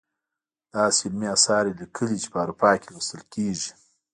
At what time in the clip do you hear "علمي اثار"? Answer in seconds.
1.07-1.63